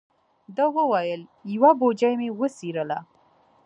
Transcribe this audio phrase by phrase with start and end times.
[0.55, 1.21] ده و ویل:
[1.53, 2.99] یوه بوجۍ مې وڅیرله.